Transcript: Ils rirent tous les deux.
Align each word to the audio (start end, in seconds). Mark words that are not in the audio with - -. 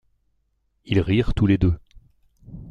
Ils 0.85 0.99
rirent 0.99 1.35
tous 1.35 1.45
les 1.45 1.59
deux. 1.59 1.77